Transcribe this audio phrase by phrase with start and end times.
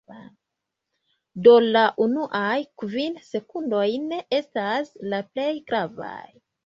[1.47, 6.21] Do la unuaj kvin sekundojn estas la plej gravaj